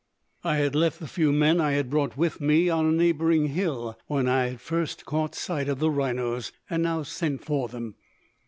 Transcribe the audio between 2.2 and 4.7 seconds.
me on a neighboring hill when I had